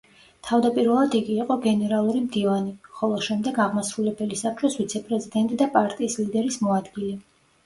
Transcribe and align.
თავდაპირველად 0.45 1.17
იგი 1.17 1.35
იყო 1.43 1.57
გენერალური 1.65 2.21
მდივანი, 2.23 2.73
ხოლო 3.01 3.19
შემდეგ 3.27 3.61
აღმასრულებელი 3.67 4.41
საბჭოს 4.41 4.79
ვიცე-პრეზიდენტი 4.81 5.61
და 5.63 5.69
პარტიის 5.77 6.19
ლიდერის 6.25 6.61
მოადგილე. 6.67 7.13